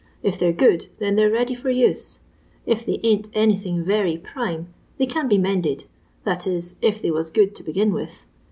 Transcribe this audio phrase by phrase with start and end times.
[0.23, 2.21] If they 're good, then they 're ready for use.
[2.65, 5.85] If they ain't anything very prime, they can be mended—
[6.25, 8.25] that is, if they was good to begin with.